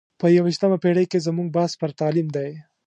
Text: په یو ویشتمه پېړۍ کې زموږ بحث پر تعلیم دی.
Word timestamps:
په 0.19 0.25
یو 0.35 0.43
ویشتمه 0.45 0.77
پېړۍ 0.83 1.05
کې 1.11 1.23
زموږ 1.27 1.47
بحث 1.55 1.71
پر 1.81 1.89
تعلیم 1.99 2.27
دی. 2.35 2.49